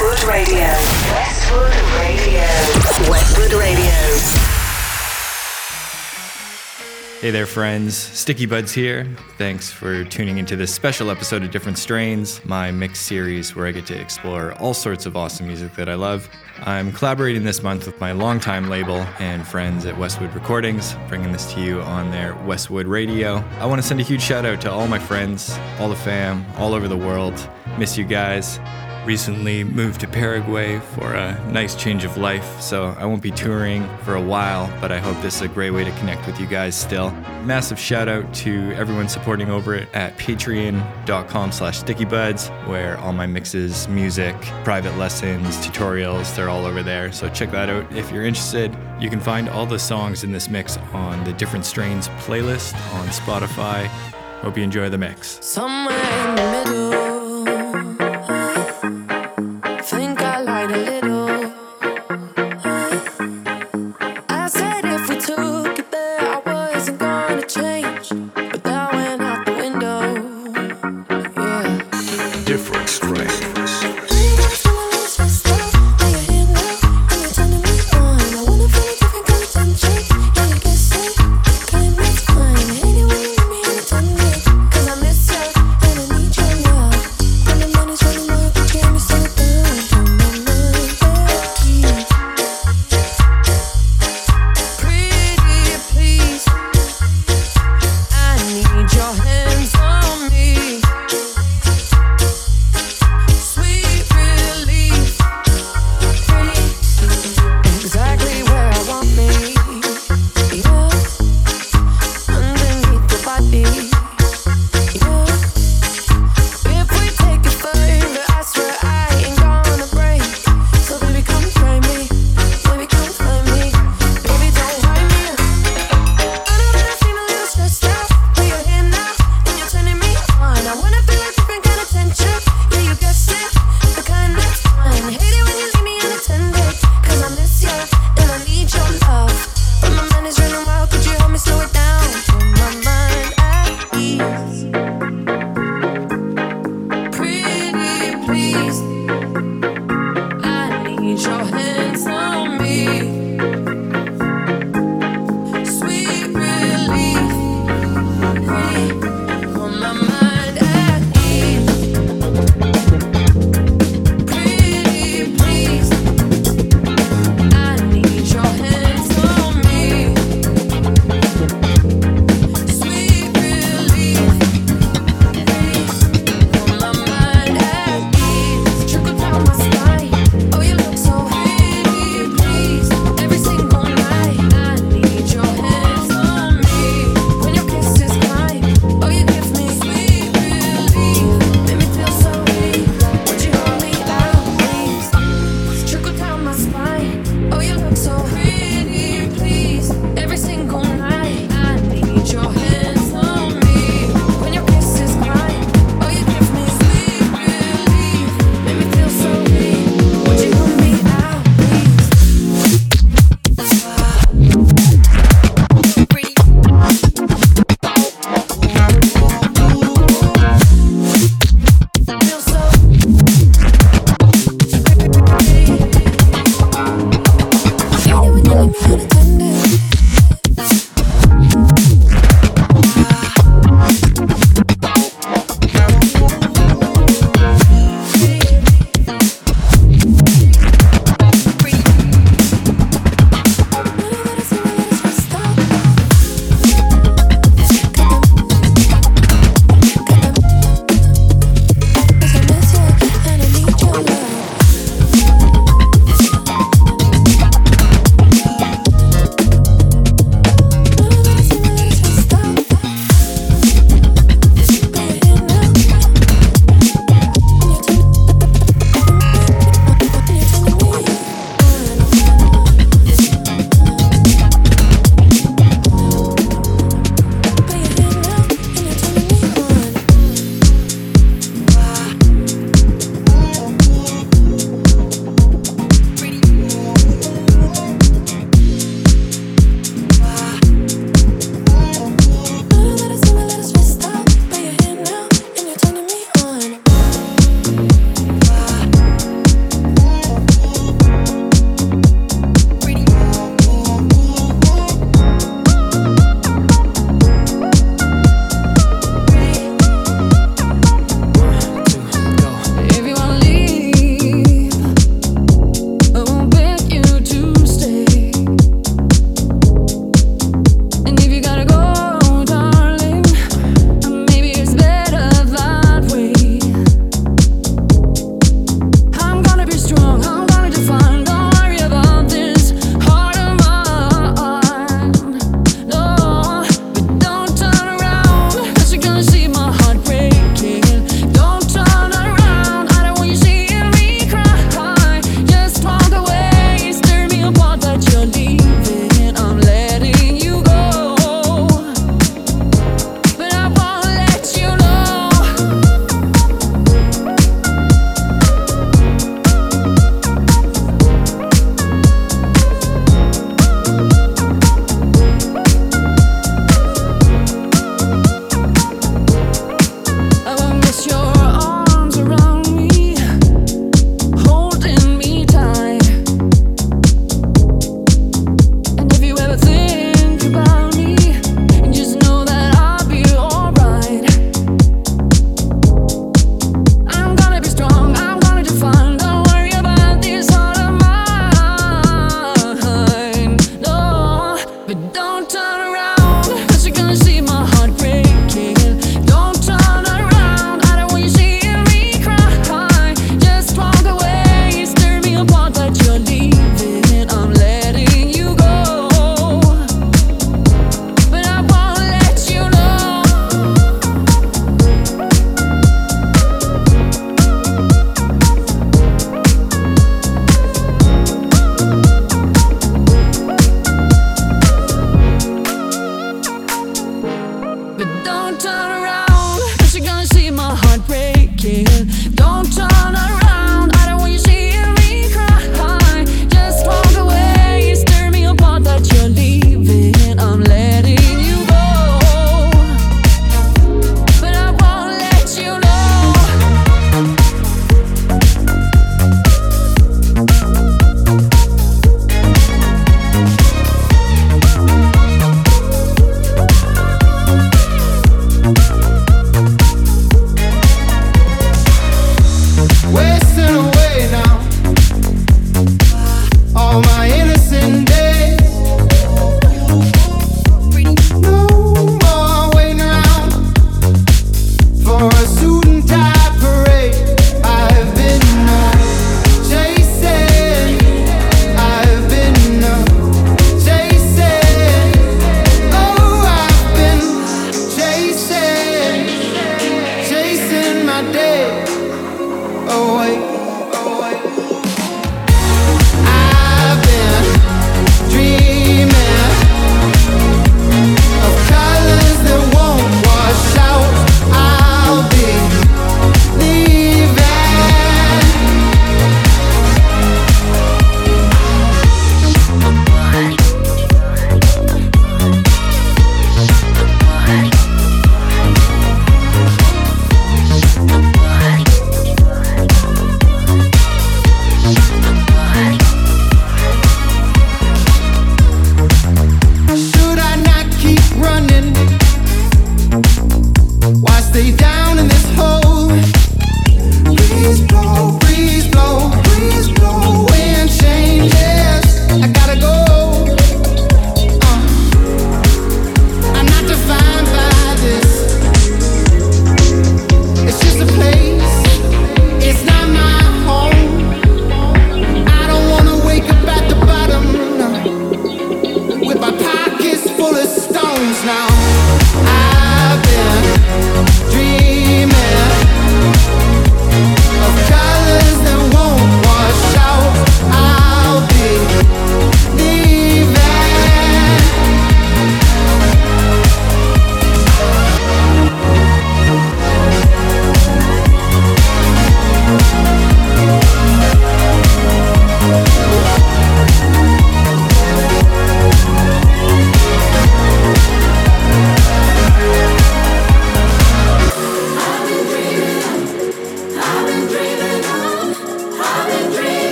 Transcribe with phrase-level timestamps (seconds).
[0.00, 0.68] Westwood Radio.
[1.10, 3.10] Westwood Radio.
[3.10, 3.90] Westwood Radio.
[7.20, 7.96] Hey there, friends.
[7.96, 9.08] Sticky Buds here.
[9.38, 13.72] Thanks for tuning into this special episode of Different Strains, my mix series where I
[13.72, 16.28] get to explore all sorts of awesome music that I love.
[16.60, 21.52] I'm collaborating this month with my longtime label and friends at Westwood Recordings, bringing this
[21.54, 23.38] to you on their Westwood Radio.
[23.58, 26.46] I want to send a huge shout out to all my friends, all the fam,
[26.56, 27.50] all over the world.
[27.76, 28.60] Miss you guys
[29.08, 33.88] recently moved to Paraguay for a nice change of life, so I won't be touring
[34.00, 36.46] for a while, but I hope this is a great way to connect with you
[36.46, 37.10] guys still.
[37.42, 43.24] Massive shout out to everyone supporting over it at patreon.com slash stickybuds, where all my
[43.26, 47.10] mixes, music, private lessons, tutorials, they're all over there.
[47.10, 48.76] So check that out if you're interested.
[49.00, 53.06] You can find all the songs in this mix on the Different Strains playlist on
[53.06, 53.86] Spotify.
[54.42, 55.42] Hope you enjoy the mix.
[55.42, 56.87] Somewhere in the middle.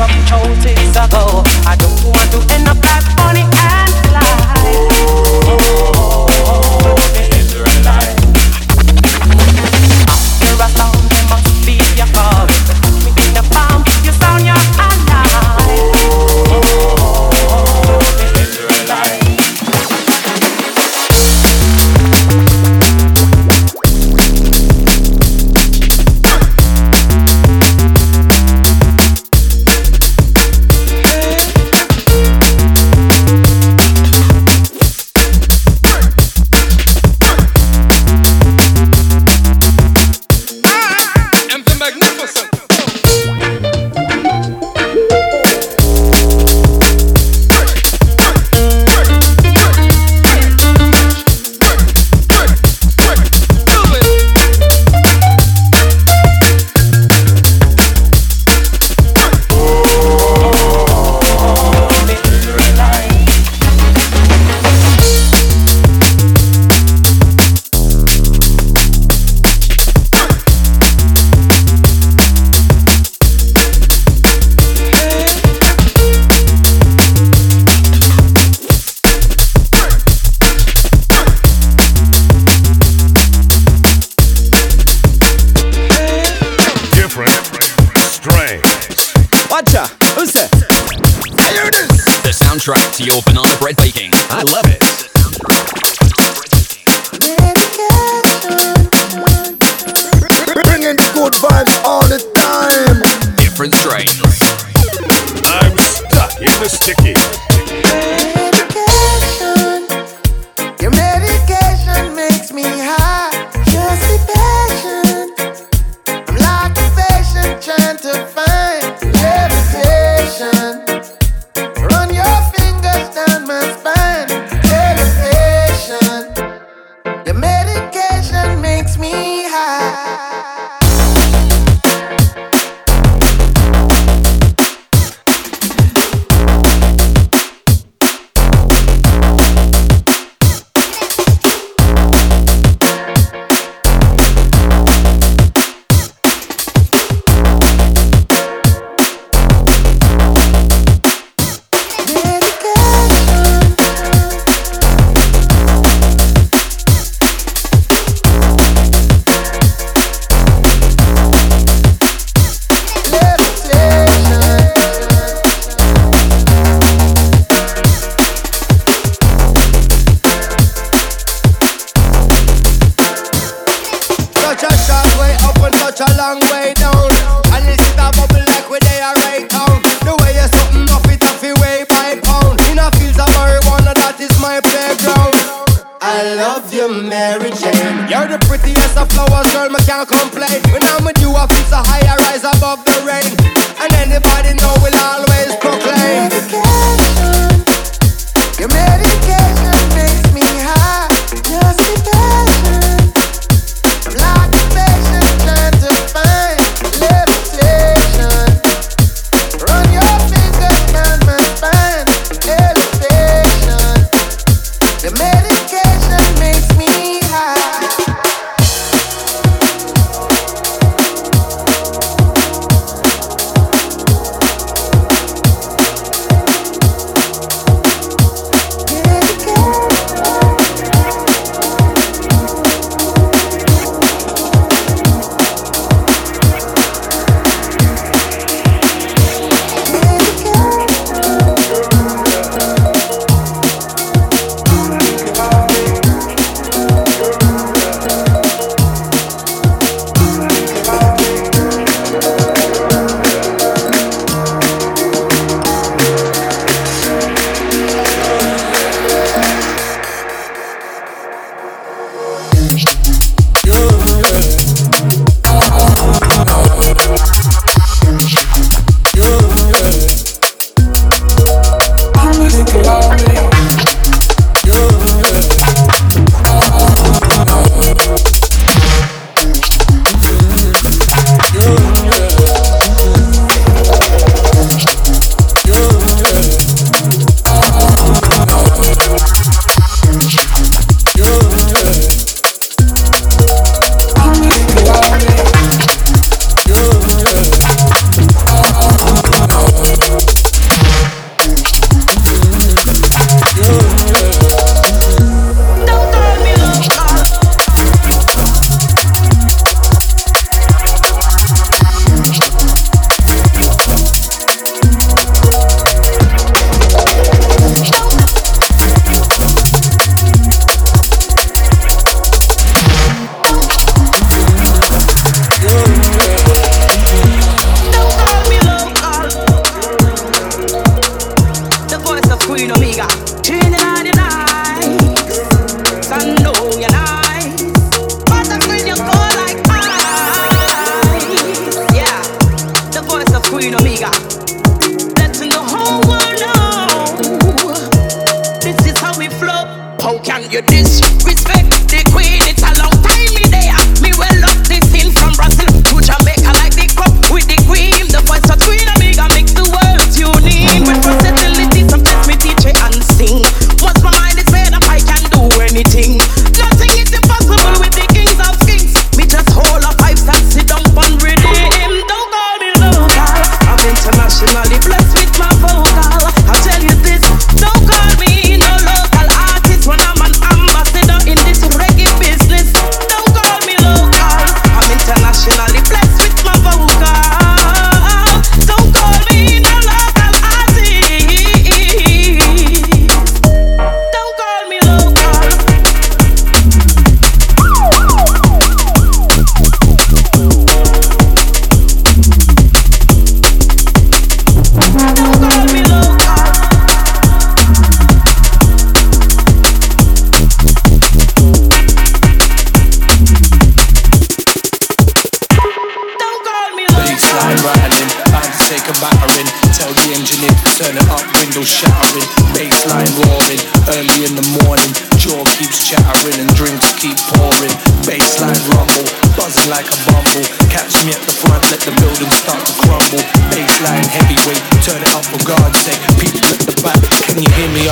[0.00, 1.42] from choices ago.
[1.66, 3.19] I don't want to end up like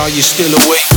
[0.08, 0.88] Are you still awake?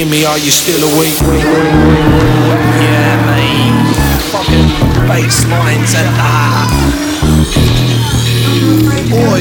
[0.00, 0.24] Hear me?
[0.24, 1.20] Are you still awake?
[2.80, 3.96] Yeah, mate.
[4.32, 4.68] Fucking
[5.08, 6.68] basslines and ah.
[9.10, 9.40] Boy.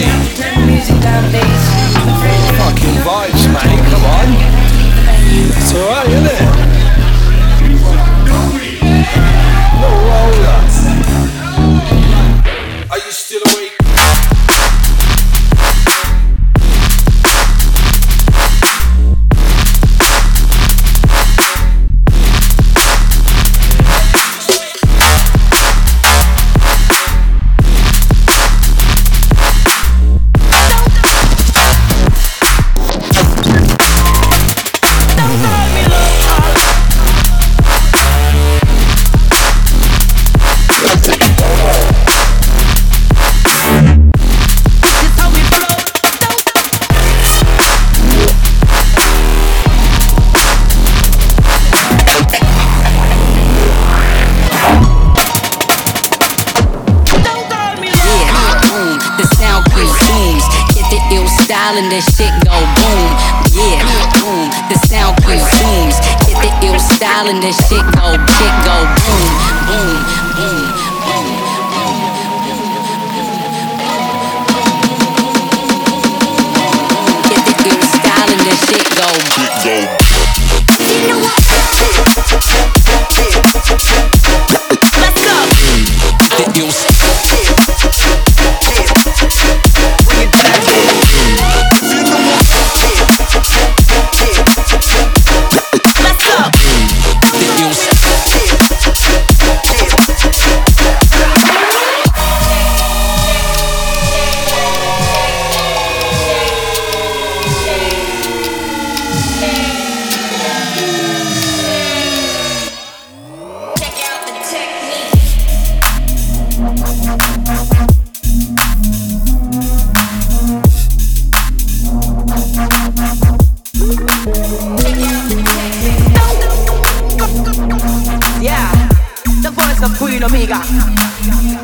[130.30, 130.62] Omega.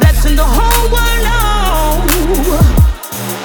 [0.02, 2.02] Letting the whole world know.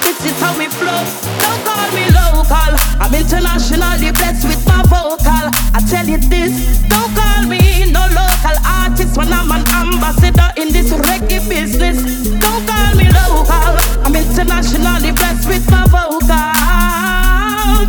[0.01, 0.97] This is how we flow.
[1.37, 2.73] Don't call me local.
[2.97, 5.45] I'm internationally blessed with my vocal.
[5.77, 10.73] I tell you this, don't call me no local artist when I'm an ambassador in
[10.73, 12.01] this reggae business.
[12.41, 13.77] Don't call me local.
[14.01, 16.49] I'm internationally blessed with my vocal.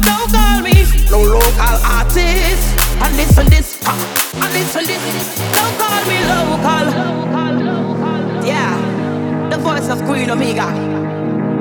[0.04, 2.76] Don't call me no local artist.
[3.00, 3.71] And listen this,
[9.92, 10.68] of Queen Omega,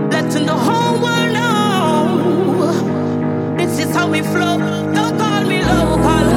[0.10, 2.72] letting the whole world know
[3.58, 4.58] this is how we flow.
[4.96, 6.28] Don't call me local.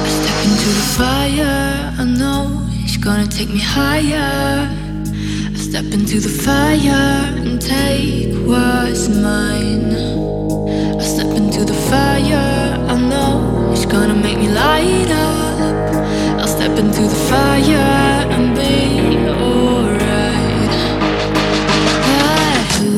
[0.00, 4.70] I step into the fire, I know it's gonna take me higher.
[5.52, 9.73] I step into the fire and take what's mine
[11.90, 12.78] fire.
[12.88, 16.40] I know it's gonna make me light up.
[16.40, 18.74] I'll step into the fire and be
[19.28, 20.74] alright.
[22.08, 22.90] But who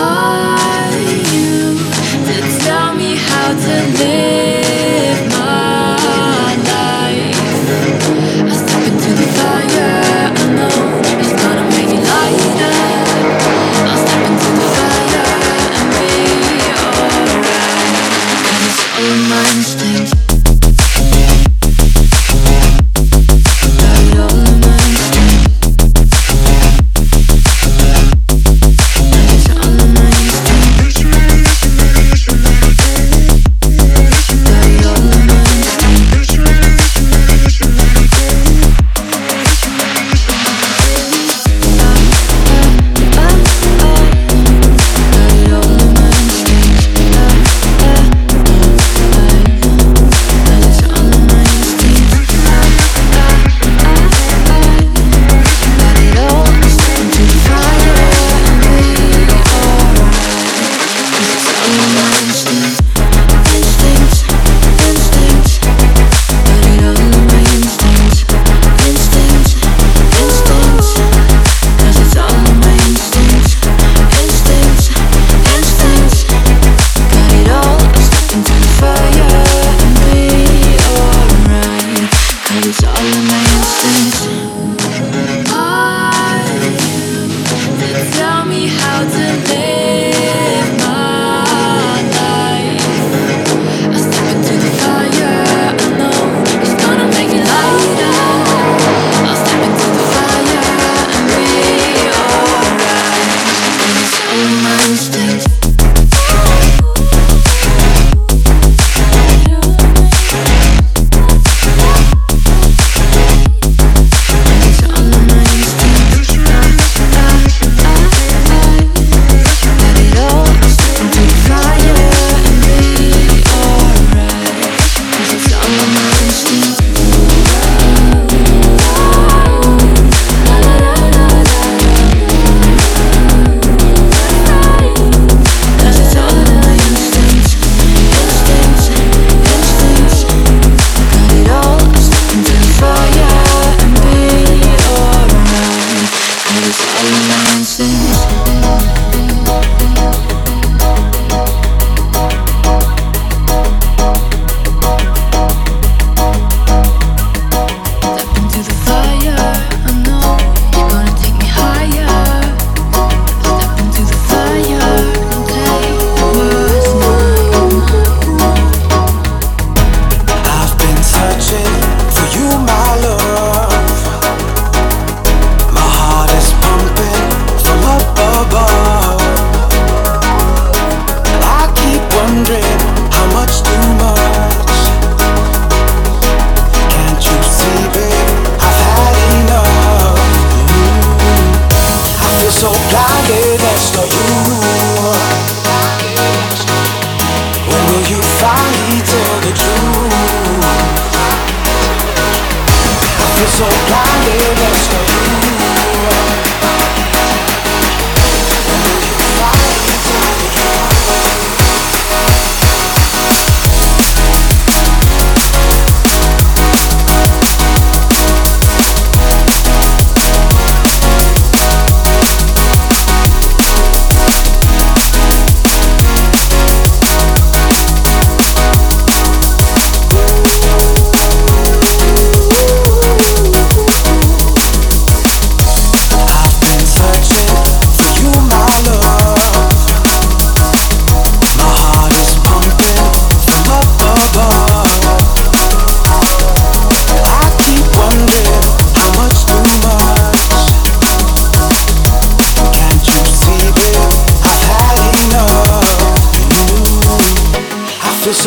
[0.00, 0.92] are
[1.34, 1.78] you
[2.28, 4.37] to tell me how to live?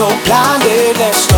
[0.01, 1.30] so blinded,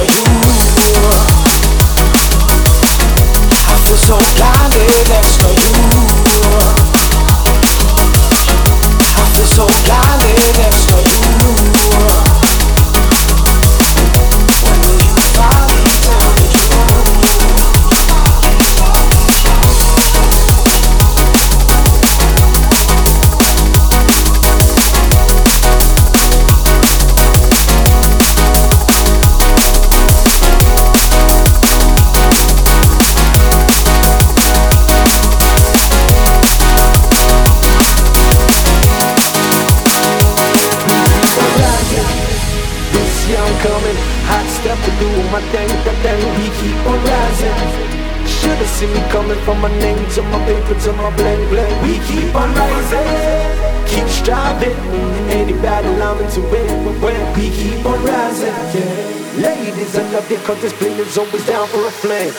[50.82, 51.82] to my bling bling.
[51.84, 53.08] We keep on rising,
[53.86, 54.78] keep striving.
[55.30, 56.70] Any battle I'm into win.
[57.36, 59.48] We keep on rising, yeah.
[59.48, 62.34] Ladies, I love you 'cause this bling is always down for a flame.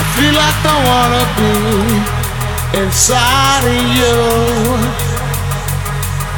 [0.00, 1.54] I feel like I wanna be
[2.82, 4.16] inside of you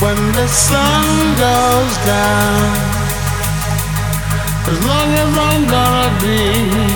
[0.01, 2.65] when the sun goes down.
[4.71, 6.96] As long as I'm gonna be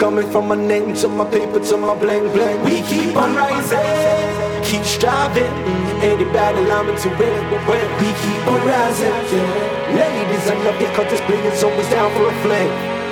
[0.00, 2.64] coming from my name to my paper to my bling bling.
[2.64, 5.52] We keep on rising, keep striving.
[6.00, 7.36] Any battle I'm into win,
[7.68, 7.88] win.
[8.00, 9.12] We keep on rising.
[9.28, 10.00] Yeah.
[10.00, 12.70] Ladies, I love you 'cause this bling is always down for a fling.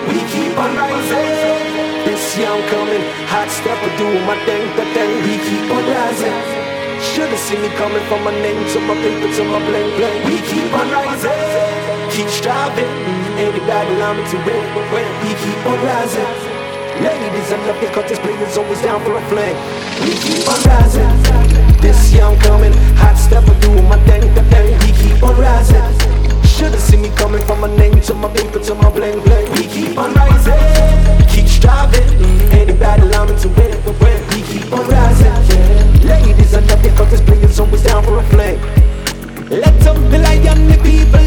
[0.09, 1.29] We keep on rising.
[2.07, 5.13] This young coming, hot step will do my thing, that thing.
[5.27, 6.41] We keep on rising.
[7.11, 10.19] Should've seen me coming from my name to my paper to my bling bling.
[10.29, 11.41] We keep on rising,
[12.15, 12.93] keep striving.
[13.45, 15.11] Any battle I'm win, win.
[15.23, 16.48] We keep on rising.
[17.29, 19.55] Ladies, love you 'cause this is always down for a fling.
[20.01, 21.13] We keep on rising.
[21.79, 24.79] This young coming, hot step will do my thing, the thing.
[24.81, 25.85] We keep on rising.
[26.45, 29.47] Should've seen me coming from my name to my paper to my bling bling.
[29.57, 30.55] We keep on rising,
[31.29, 32.09] keep striving.
[32.51, 34.21] Any battle I'm into win, win.
[34.33, 35.37] We keep on rising.
[36.09, 38.59] Ladies, love you 'cause this is always down for a fling.
[39.51, 40.78] Let up the lion,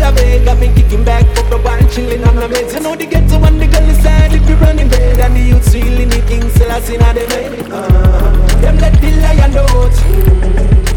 [0.01, 0.47] the are beg.
[0.47, 2.75] I've been kicking back for the while, chilling on the meds.
[2.75, 5.39] I know the ghetto and the girl inside, if you run in bed, and the
[5.39, 7.69] youths feeling the king, still I see how they made.
[7.69, 8.31] Uh,
[8.61, 9.95] them let the lion out.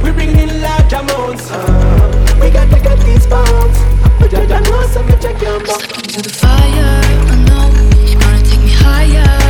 [0.02, 1.50] We bring in large amounts.
[1.50, 3.78] Uh, we got to get these pounds.
[4.18, 5.86] But you don't know, so you check your box.
[5.86, 7.00] to the fire.
[7.28, 7.84] I know
[8.42, 9.43] tuned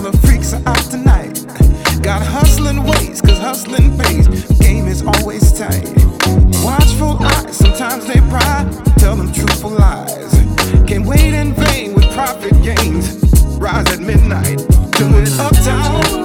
[0.00, 1.44] all the freaks are out tonight.
[2.02, 4.26] Got hustling ways, cause hustling pays.
[4.58, 5.88] Game is always tight.
[6.64, 10.32] Watchful eyes, sometimes they pry, tell them truthful lies.
[10.86, 13.22] Can't wait in vain with profit gains.
[13.58, 14.58] Rise at midnight,
[14.92, 16.19] doing it uptown.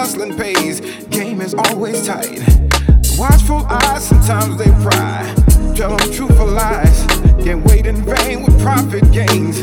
[0.00, 0.80] Hustling pays.
[1.10, 2.40] Game is always tight.
[3.18, 5.30] Watchful eyes, sometimes they pry.
[5.76, 7.04] Tell them truthful lies.
[7.44, 9.60] Can't wait in vain with profit gains.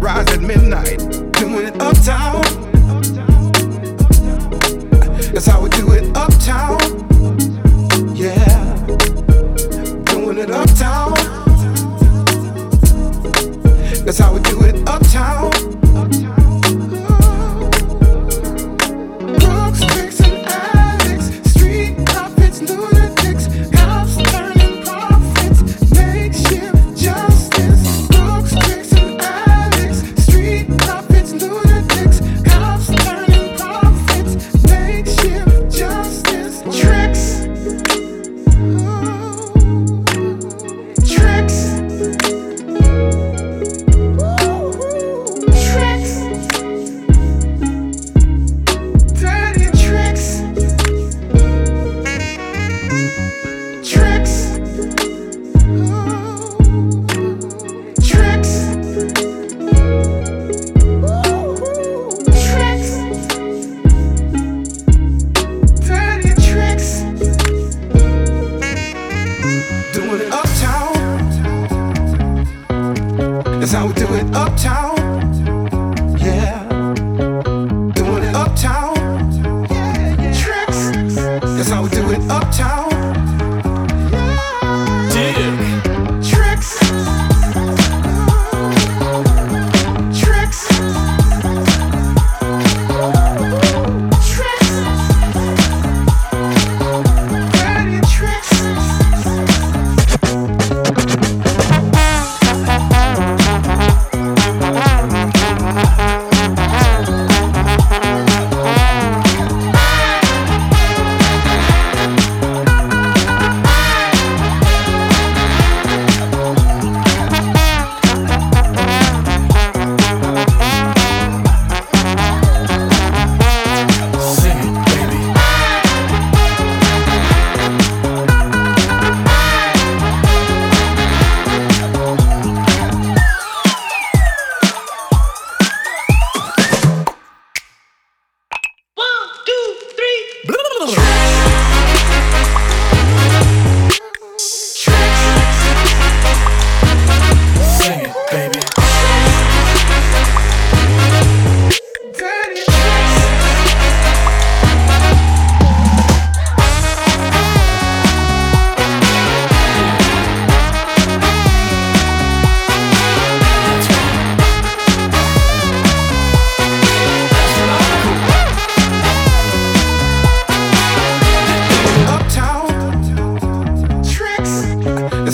[0.00, 0.98] Rise at midnight,
[1.32, 2.42] doing it uptown.
[5.32, 6.78] That's how we do it uptown.
[8.14, 8.76] Yeah.
[10.04, 11.14] Doing it uptown.
[14.04, 14.79] That's how we do it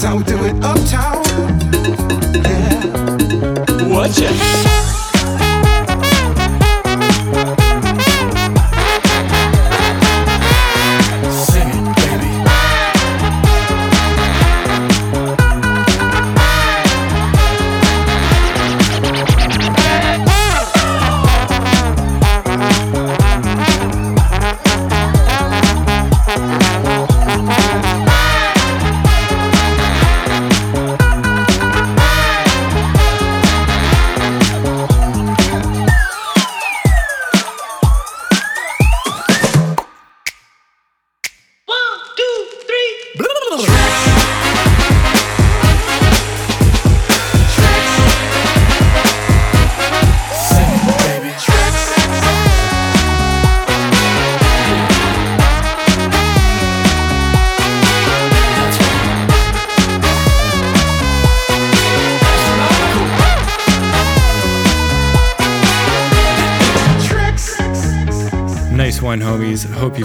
[0.07, 0.55] how we do it.
[0.63, 0.76] Oh.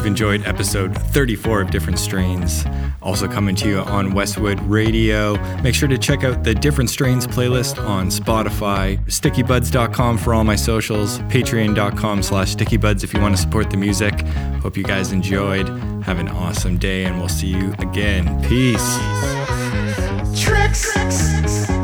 [0.02, 2.66] You've enjoyed episode 34 of Different Strains.
[3.04, 5.36] Also coming to you on Westwood Radio.
[5.62, 10.56] Make sure to check out the Different Strains playlist on Spotify, stickybuds.com for all my
[10.56, 14.22] socials, patreon.com slash stickybuds if you want to support the music.
[14.64, 15.70] Hope you guys enjoyed.
[16.04, 18.42] Have an awesome day, and we'll see you again.
[18.42, 18.98] Peace.
[20.42, 21.81] Tricks.